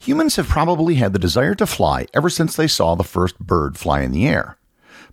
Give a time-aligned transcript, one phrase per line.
[0.00, 3.76] Humans have probably had the desire to fly ever since they saw the first bird
[3.76, 4.56] fly in the air.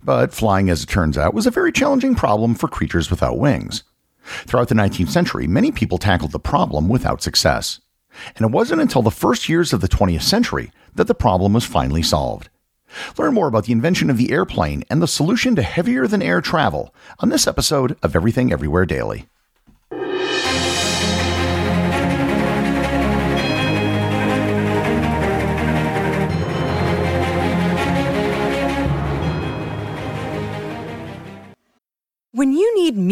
[0.02, 3.82] But flying, as it turns out, was a very challenging problem for creatures without wings.
[4.46, 7.80] Throughout the 19th century, many people tackled the problem without success.
[8.34, 11.66] And it wasn't until the first years of the 20th century that the problem was
[11.66, 12.48] finally solved.
[13.18, 16.40] Learn more about the invention of the airplane and the solution to heavier than air
[16.40, 19.28] travel on this episode of Everything Everywhere Daily.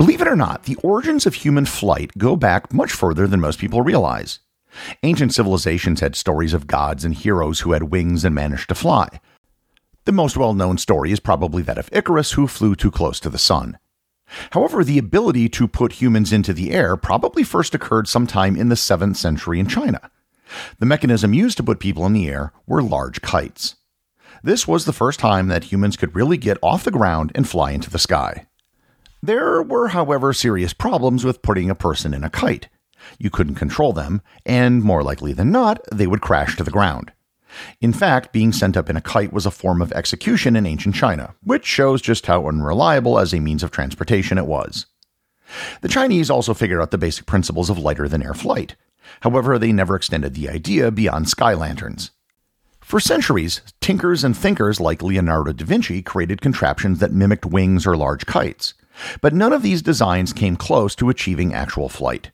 [0.00, 3.58] Believe it or not, the origins of human flight go back much further than most
[3.58, 4.38] people realize.
[5.02, 9.20] Ancient civilizations had stories of gods and heroes who had wings and managed to fly.
[10.06, 13.28] The most well known story is probably that of Icarus, who flew too close to
[13.28, 13.78] the sun.
[14.52, 18.76] However, the ability to put humans into the air probably first occurred sometime in the
[18.76, 20.10] 7th century in China.
[20.78, 23.76] The mechanism used to put people in the air were large kites.
[24.42, 27.72] This was the first time that humans could really get off the ground and fly
[27.72, 28.46] into the sky.
[29.22, 32.68] There were, however, serious problems with putting a person in a kite.
[33.18, 37.12] You couldn't control them, and more likely than not, they would crash to the ground.
[37.80, 40.94] In fact, being sent up in a kite was a form of execution in ancient
[40.94, 44.86] China, which shows just how unreliable as a means of transportation it was.
[45.80, 48.76] The Chinese also figured out the basic principles of lighter than air flight.
[49.20, 52.12] However, they never extended the idea beyond sky lanterns.
[52.80, 57.96] For centuries, tinkers and thinkers like Leonardo da Vinci created contraptions that mimicked wings or
[57.96, 58.74] large kites.
[59.20, 62.30] But none of these designs came close to achieving actual flight.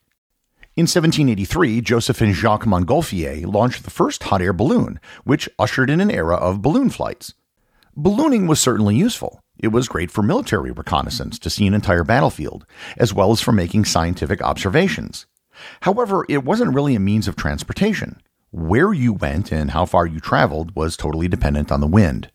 [0.76, 6.02] In 1783, Joseph and Jacques Montgolfier launched the first hot air balloon, which ushered in
[6.02, 7.32] an era of balloon flights.
[7.96, 9.40] Ballooning was certainly useful.
[9.58, 12.66] It was great for military reconnaissance to see an entire battlefield,
[12.98, 15.24] as well as for making scientific observations.
[15.80, 18.20] However, it wasn't really a means of transportation.
[18.50, 22.30] Where you went and how far you traveled was totally dependent on the wind.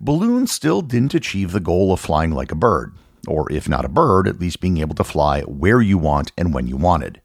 [0.00, 2.92] Balloons still didn't achieve the goal of flying like a bird
[3.26, 6.52] or if not a bird, at least being able to fly where you want and
[6.52, 7.20] when you wanted.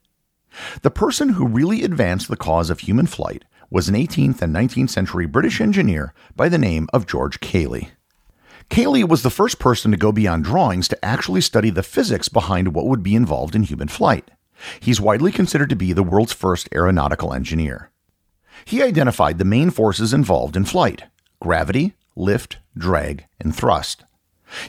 [0.81, 4.89] The person who really advanced the cause of human flight was an 18th and 19th
[4.89, 7.89] century British engineer by the name of George Cayley.
[8.69, 12.73] Cayley was the first person to go beyond drawings to actually study the physics behind
[12.73, 14.29] what would be involved in human flight.
[14.79, 17.91] He's widely considered to be the world's first aeronautical engineer.
[18.65, 21.03] He identified the main forces involved in flight
[21.39, 24.03] gravity, lift, drag, and thrust.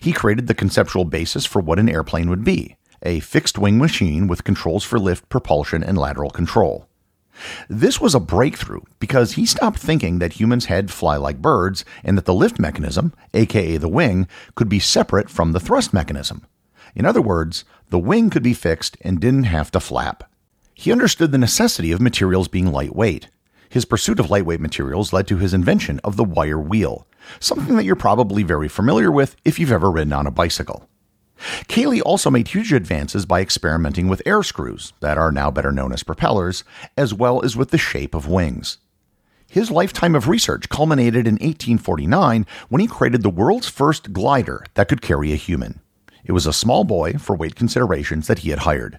[0.01, 4.27] He created the conceptual basis for what an airplane would be a fixed wing machine
[4.27, 6.89] with controls for lift, propulsion, and lateral control.
[7.69, 11.85] This was a breakthrough because he stopped thinking that humans had to fly like birds
[12.03, 16.45] and that the lift mechanism, aka the wing, could be separate from the thrust mechanism.
[16.95, 20.29] In other words, the wing could be fixed and didn't have to flap.
[20.75, 23.29] He understood the necessity of materials being lightweight.
[23.69, 27.07] His pursuit of lightweight materials led to his invention of the wire wheel,
[27.41, 30.89] something that you're probably very familiar with if you've ever ridden on a bicycle.
[31.69, 35.93] Cayley also made huge advances by experimenting with air screws, that are now better known
[35.93, 36.65] as propellers,
[36.97, 38.79] as well as with the shape of wings.
[39.51, 44.89] His lifetime of research culminated in 1849 when he created the world's first glider that
[44.89, 45.81] could carry a human.
[46.25, 48.99] It was a small boy for weight considerations that he had hired.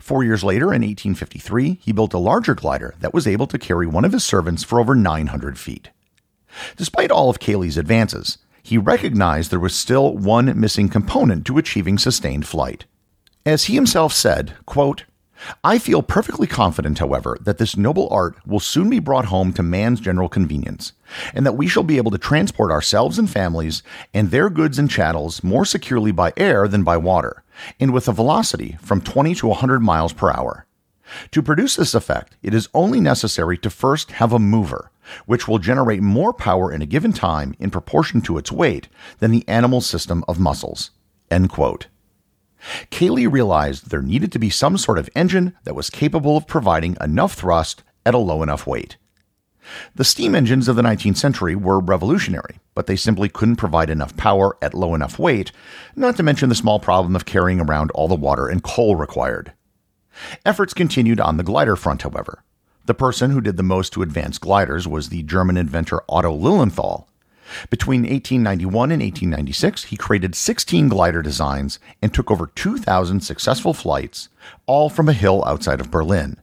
[0.00, 3.86] Four years later, in 1853, he built a larger glider that was able to carry
[3.86, 5.90] one of his servants for over 900 feet.
[6.76, 11.98] Despite all of Cayley's advances, he recognized there was still one missing component to achieving
[11.98, 12.84] sustained flight.
[13.46, 15.04] As he himself said, quote,
[15.62, 19.62] I feel perfectly confident, however, that this noble art will soon be brought home to
[19.62, 20.92] man's general convenience,
[21.32, 24.90] and that we shall be able to transport ourselves and families and their goods and
[24.90, 27.42] chattels more securely by air than by water,
[27.78, 30.66] and with a velocity from 20 to 100 miles per hour.
[31.30, 34.90] To produce this effect, it is only necessary to first have a mover,
[35.26, 38.88] which will generate more power in a given time in proportion to its weight
[39.18, 40.90] than the animal system of muscles.
[41.30, 41.86] End quote.
[42.90, 46.96] Cayley realized there needed to be some sort of engine that was capable of providing
[47.00, 48.96] enough thrust at a low enough weight.
[49.94, 54.16] The steam engines of the 19th century were revolutionary, but they simply couldn't provide enough
[54.16, 55.52] power at low enough weight,
[55.94, 59.52] not to mention the small problem of carrying around all the water and coal required.
[60.44, 62.42] Efforts continued on the glider front, however.
[62.86, 67.08] The person who did the most to advance gliders was the German inventor Otto Lilienthal.
[67.70, 74.28] Between 1891 and 1896, he created 16 glider designs and took over 2,000 successful flights,
[74.66, 76.38] all from a hill outside of Berlin.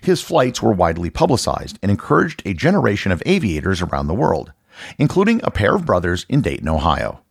[0.00, 4.52] His flights were widely publicized and encouraged a generation of aviators around the world,
[4.98, 7.22] including a pair of brothers in Dayton, Ohio.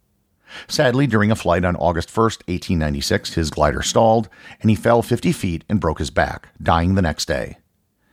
[0.67, 4.29] Sadly, during a flight on August 1, 1896, his glider stalled
[4.61, 7.57] and he fell 50 feet and broke his back, dying the next day.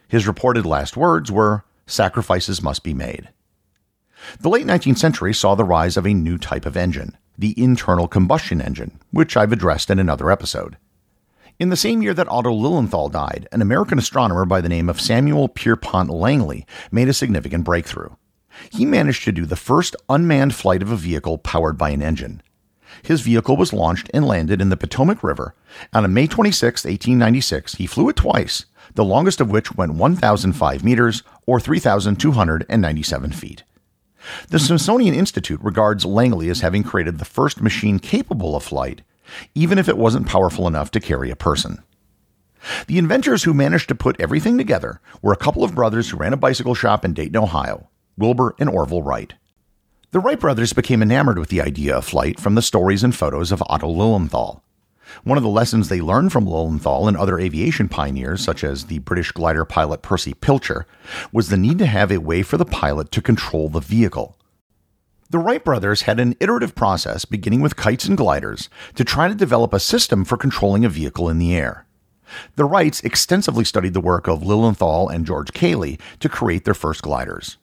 [0.09, 3.29] His reported last words were, Sacrifices must be made.
[4.41, 8.09] The late 19th century saw the rise of a new type of engine, the internal
[8.09, 10.77] combustion engine, which I've addressed in another episode.
[11.59, 15.01] In the same year that Otto Lilienthal died, an American astronomer by the name of
[15.01, 18.11] Samuel Pierpont Langley made a significant breakthrough.
[18.71, 22.43] He managed to do the first unmanned flight of a vehicle powered by an engine.
[23.03, 25.55] His vehicle was launched and landed in the Potomac River.
[25.93, 31.23] On May 26, 1896, he flew it twice, the longest of which went 1,005 meters,
[31.47, 33.65] or 3,297 feet.
[34.49, 39.03] The Smithsonian Institute regards Langley as having created the first machine capable of flight,
[39.55, 41.83] even if it wasn't powerful enough to carry a person.
[42.87, 46.33] The inventors who managed to put everything together were a couple of brothers who ran
[46.33, 49.35] a bicycle shop in Dayton, Ohio, Wilbur and Orville Wright.
[50.13, 53.51] The Wright brothers became enamored with the idea of flight from the stories and photos
[53.51, 54.63] of Otto Lilienthal.
[55.25, 59.01] One of the lessons they learned from Lilienthal and other aviation pioneers, such as the
[59.01, 60.87] British glider pilot Percy Pilcher,
[61.33, 64.39] was the need to have a way for the pilot to control the vehicle.
[65.31, 69.35] The Wright brothers had an iterative process beginning with kites and gliders to try to
[69.35, 71.87] develop a system for controlling a vehicle in the air.
[72.57, 77.03] The Wrights extensively studied the work of Lilienthal and George Cayley to create their first
[77.03, 77.57] gliders.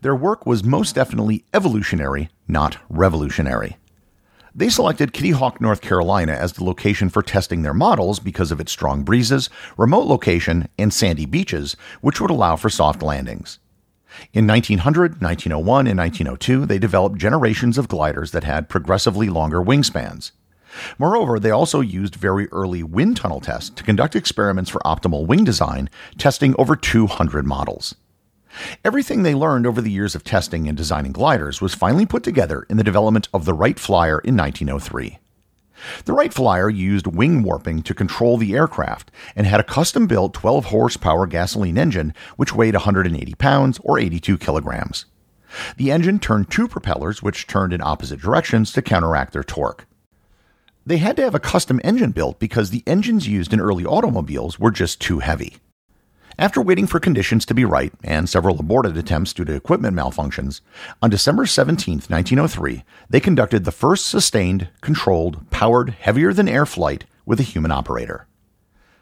[0.00, 3.76] Their work was most definitely evolutionary, not revolutionary.
[4.54, 8.60] They selected Kitty Hawk, North Carolina as the location for testing their models because of
[8.60, 13.58] its strong breezes, remote location, and sandy beaches, which would allow for soft landings.
[14.32, 20.32] In 1900, 1901, and 1902, they developed generations of gliders that had progressively longer wingspans.
[20.98, 25.44] Moreover, they also used very early wind tunnel tests to conduct experiments for optimal wing
[25.44, 25.88] design,
[26.18, 27.94] testing over 200 models.
[28.84, 32.66] Everything they learned over the years of testing and designing gliders was finally put together
[32.68, 35.18] in the development of the Wright Flyer in 1903.
[36.04, 40.34] The Wright Flyer used wing warping to control the aircraft and had a custom built
[40.34, 45.06] 12 horsepower gasoline engine which weighed 180 pounds or 82 kilograms.
[45.76, 49.86] The engine turned two propellers which turned in opposite directions to counteract their torque.
[50.86, 54.58] They had to have a custom engine built because the engines used in early automobiles
[54.58, 55.56] were just too heavy.
[56.40, 60.62] After waiting for conditions to be right and several aborted attempts due to equipment malfunctions,
[61.02, 67.04] on December 17, 1903, they conducted the first sustained, controlled, powered, heavier than air flight
[67.26, 68.26] with a human operator.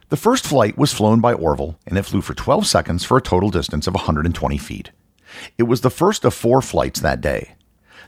[0.08, 3.22] The first flight was flown by Orville, and it flew for 12 seconds for a
[3.22, 4.90] total distance of 120 feet.
[5.56, 7.54] It was the first of four flights that day.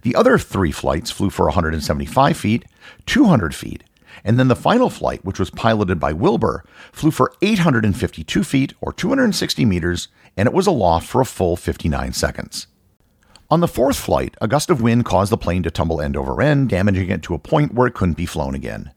[0.02, 2.64] The other three flights flew for 175 feet,
[3.06, 3.84] 200 feet,
[4.24, 8.92] and then the final flight, which was piloted by Wilbur, flew for 852 feet or
[8.92, 12.66] 260 meters, and it was aloft for a full 59 seconds.
[13.50, 16.40] On the fourth flight, a gust of wind caused the plane to tumble end over
[16.40, 18.92] end, damaging it to a point where it couldn't be flown again.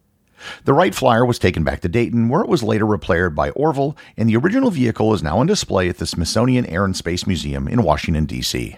[0.66, 3.98] The Wright Flyer was taken back to Dayton, where it was later repaired by Orville,
[4.16, 7.68] and the original vehicle is now on display at the Smithsonian Air and Space Museum
[7.68, 8.78] in Washington, D.C.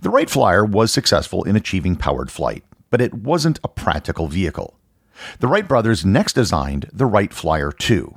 [0.00, 4.79] The Wright Flyer was successful in achieving powered flight, but it wasn't a practical vehicle.
[5.38, 8.16] The Wright brothers next designed the Wright Flyer 2.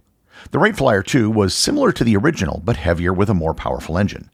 [0.52, 3.98] The Wright Flyer 2 was similar to the original, but heavier with a more powerful
[3.98, 4.30] engine.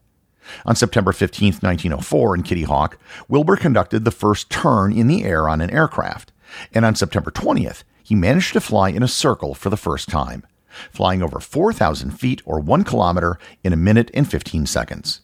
[0.66, 2.98] On September 15, 1904, in Kitty Hawk,
[3.28, 6.32] Wilbur conducted the first turn in the air on an aircraft,
[6.72, 10.44] and on September 20th, he managed to fly in a circle for the first time,
[10.90, 15.20] flying over 4,000 feet or 1 kilometer in a minute and 15 seconds.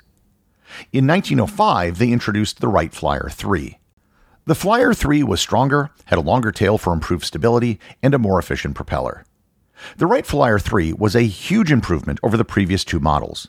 [0.93, 3.79] In 1905, they introduced the Wright Flyer 3.
[4.49, 8.39] The Flyer 3 was stronger, had a longer tail for improved stability, and a more
[8.39, 9.25] efficient propeller.
[9.97, 13.49] The Wright Flyer 3 was a huge improvement over the previous two models.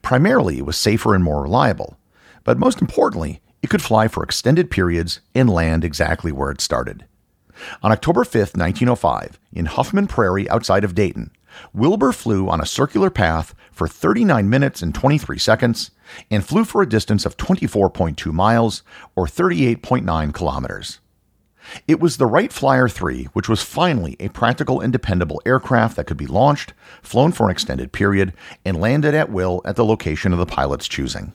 [0.00, 1.98] Primarily, it was safer and more reliable,
[2.42, 7.04] but most importantly, it could fly for extended periods and land exactly where it started.
[7.82, 11.32] On October 5, 1905, in Huffman Prairie outside of Dayton,
[11.74, 15.90] Wilbur flew on a circular path for 39 minutes and 23 seconds
[16.30, 18.82] and flew for a distance of 24.2 miles
[19.16, 21.00] or 38.9 kilometers.
[21.86, 26.06] It was the Wright Flyer 3, which was finally a practical and dependable aircraft that
[26.06, 28.32] could be launched, flown for an extended period,
[28.64, 31.32] and landed at will at the location of the pilot's choosing.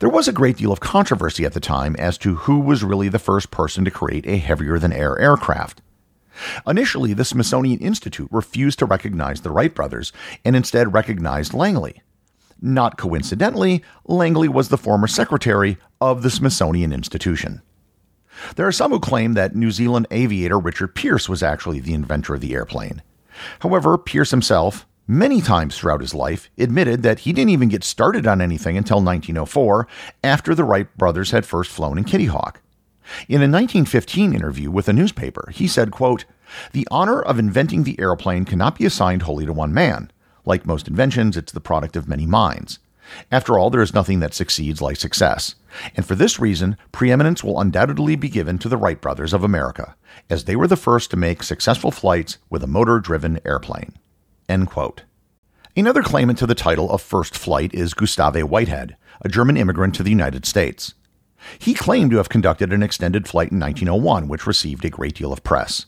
[0.00, 3.08] There was a great deal of controversy at the time as to who was really
[3.08, 5.80] the first person to create a heavier than air aircraft.
[6.66, 10.12] Initially, the Smithsonian Institute refused to recognize the Wright brothers
[10.44, 12.02] and instead recognized Langley.
[12.64, 17.60] Not coincidentally, Langley was the former secretary of the Smithsonian Institution.
[18.54, 22.34] There are some who claim that New Zealand aviator Richard Pearse was actually the inventor
[22.34, 23.02] of the airplane.
[23.60, 28.28] However, Pearse himself, many times throughout his life, admitted that he didn't even get started
[28.28, 29.88] on anything until 1904,
[30.22, 32.60] after the Wright brothers had first flown in Kitty Hawk.
[33.28, 36.26] In a 1915 interview with a newspaper, he said, quote,
[36.70, 40.12] The honor of inventing the airplane cannot be assigned wholly to one man.
[40.44, 42.78] Like most inventions, it's the product of many minds.
[43.30, 45.54] After all, there is nothing that succeeds like success.
[45.96, 49.96] And for this reason, preeminence will undoubtedly be given to the Wright brothers of America,
[50.30, 53.94] as they were the first to make successful flights with a motor driven airplane.
[55.76, 60.02] Another claimant to the title of first flight is Gustave Whitehead, a German immigrant to
[60.02, 60.94] the United States.
[61.58, 65.32] He claimed to have conducted an extended flight in 1901, which received a great deal
[65.32, 65.86] of press.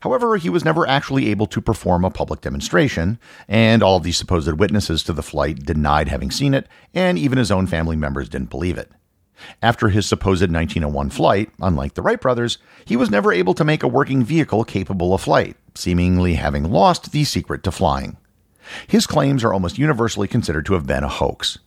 [0.00, 4.12] However, he was never actually able to perform a public demonstration, and all of the
[4.12, 8.28] supposed witnesses to the flight denied having seen it, and even his own family members
[8.28, 8.90] didn't believe it.
[9.60, 13.82] After his supposed 1901 flight, unlike the Wright brothers, he was never able to make
[13.82, 18.16] a working vehicle capable of flight, seemingly having lost the secret to flying.
[18.86, 21.58] His claims are almost universally considered to have been a hoax.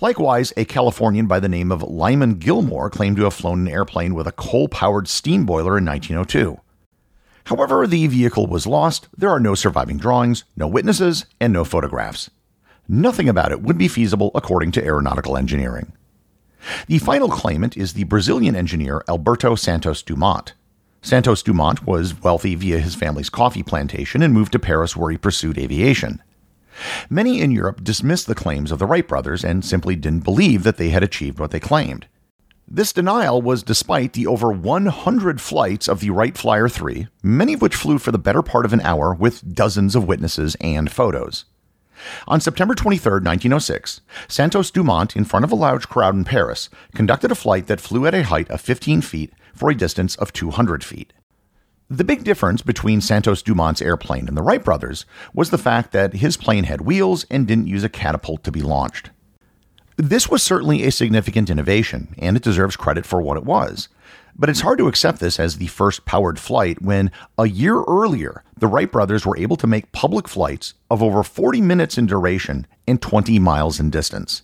[0.00, 4.14] Likewise, a Californian by the name of Lyman Gilmore claimed to have flown an airplane
[4.14, 6.60] with a coal powered steam boiler in 1902.
[7.44, 12.30] However, the vehicle was lost, there are no surviving drawings, no witnesses, and no photographs.
[12.88, 15.92] Nothing about it would be feasible according to aeronautical engineering.
[16.86, 20.54] The final claimant is the Brazilian engineer Alberto Santos Dumont.
[21.02, 25.18] Santos Dumont was wealthy via his family's coffee plantation and moved to Paris where he
[25.18, 26.22] pursued aviation.
[27.10, 30.78] Many in Europe dismissed the claims of the Wright brothers and simply didn't believe that
[30.78, 32.06] they had achieved what they claimed.
[32.66, 37.62] This denial was despite the over 100 flights of the Wright Flyer 3, many of
[37.62, 41.44] which flew for the better part of an hour with dozens of witnesses and photos.
[42.26, 47.30] On September 23, 1906, Santos Dumont, in front of a large crowd in Paris, conducted
[47.30, 50.82] a flight that flew at a height of 15 feet for a distance of 200
[50.82, 51.12] feet.
[51.90, 55.04] The big difference between Santos Dumont's airplane and the Wright brothers
[55.34, 58.62] was the fact that his plane had wheels and didn't use a catapult to be
[58.62, 59.10] launched.
[59.96, 63.88] This was certainly a significant innovation, and it deserves credit for what it was.
[64.36, 68.42] But it's hard to accept this as the first powered flight when, a year earlier,
[68.58, 72.66] the Wright brothers were able to make public flights of over 40 minutes in duration
[72.88, 74.42] and 20 miles in distance.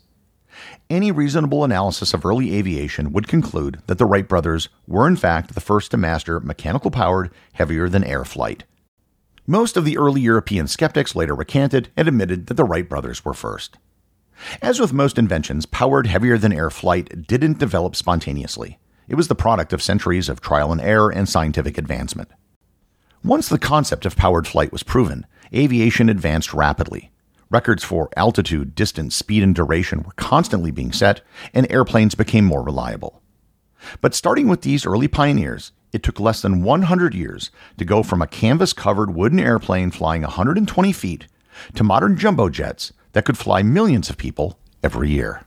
[0.88, 5.54] Any reasonable analysis of early aviation would conclude that the Wright brothers were, in fact,
[5.54, 8.62] the first to master mechanical powered, heavier than air flight.
[9.48, 13.34] Most of the early European skeptics later recanted and admitted that the Wright brothers were
[13.34, 13.78] first.
[14.62, 18.78] As with most inventions, powered heavier than air flight didn't develop spontaneously.
[19.08, 22.30] It was the product of centuries of trial and error and scientific advancement.
[23.22, 27.10] Once the concept of powered flight was proven, aviation advanced rapidly.
[27.50, 31.20] Records for altitude, distance, speed, and duration were constantly being set,
[31.52, 33.20] and airplanes became more reliable.
[34.00, 38.22] But starting with these early pioneers, it took less than 100 years to go from
[38.22, 41.26] a canvas covered wooden airplane flying 120 feet
[41.74, 45.44] to modern jumbo jets that could fly millions of people every year.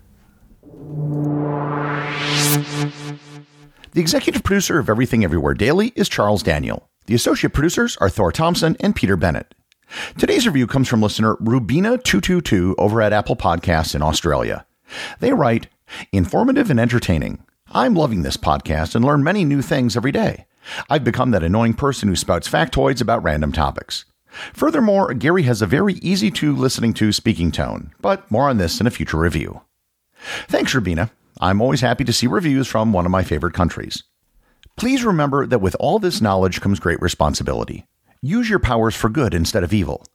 [3.91, 6.89] The executive producer of Everything Everywhere Daily is Charles Daniel.
[7.05, 9.53] The associate producers are Thor Thompson and Peter Bennett.
[10.17, 14.65] Today's review comes from listener Rubina222 over at Apple Podcasts in Australia.
[15.20, 15.67] They write,
[16.12, 17.43] Informative and entertaining.
[17.72, 20.46] I'm loving this podcast and learn many new things every day.
[20.89, 24.05] I've become that annoying person who spouts factoids about random topics.
[24.54, 28.80] Furthermore, Gary has a very easy to listening to speaking tone, but more on this
[28.82, 29.62] in a future review.
[30.48, 31.12] Thanks, Rubina.
[31.40, 34.04] I'm always happy to see reviews from one of my favorite countries.
[34.75, 37.86] Please remember that with all this knowledge comes great responsibility.
[38.22, 40.06] Use your powers for good instead of evil.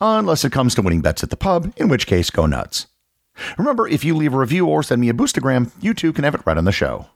[0.00, 2.86] Unless it comes to winning bets at the pub, in which case, go nuts.
[3.56, 6.34] Remember, if you leave a review or send me a boostagram, you too can have
[6.34, 7.06] it right on the show.